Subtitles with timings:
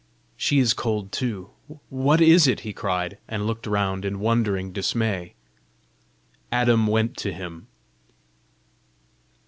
[0.35, 1.51] "She is cold too!
[1.89, 5.35] What is it?" he cried and looked round in wondering dismay.
[6.51, 7.67] Adam went to him.